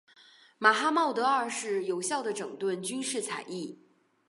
[0.57, 3.77] 马哈茂德二世有效地整顿军事采邑。